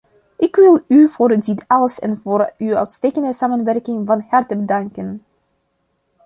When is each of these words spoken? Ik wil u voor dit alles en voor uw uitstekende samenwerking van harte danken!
Ik 0.37 0.55
wil 0.55 0.81
u 0.87 1.09
voor 1.09 1.27
dit 1.39 1.63
alles 1.67 1.99
en 1.99 2.19
voor 2.23 2.53
uw 2.57 2.75
uitstekende 2.75 3.33
samenwerking 3.33 4.05
van 4.07 4.25
harte 4.29 4.65
danken! 4.65 5.25